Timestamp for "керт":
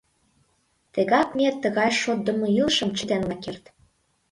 3.43-3.63